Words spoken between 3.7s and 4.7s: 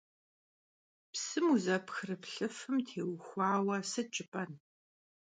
sıt jjıp'efın?